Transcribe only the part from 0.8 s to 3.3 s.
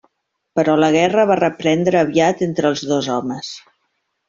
la guerra va reprendre aviat entre els dos